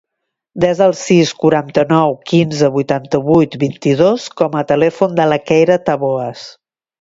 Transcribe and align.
Desa 0.61 0.85
el 0.91 0.93
sis, 0.99 1.33
quaranta-nou, 1.43 2.15
quinze, 2.31 2.69
vuitanta-vuit, 2.77 3.59
vint-i-dos 3.65 4.27
com 4.43 4.59
a 4.63 4.65
telèfon 4.73 5.15
de 5.21 5.29
la 5.35 5.39
Keira 5.53 5.79
Taboas. 5.91 6.49